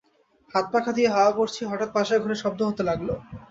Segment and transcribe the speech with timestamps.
[0.53, 3.09] হাতপাখা দিয়ে হাওয়া করছি, হঠাৎ পাশের ঘরে শব্দ হতে লাগল।